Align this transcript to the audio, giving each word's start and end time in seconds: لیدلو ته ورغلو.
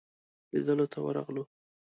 لیدلو 0.53 0.85
ته 0.93 0.99
ورغلو. 1.05 1.43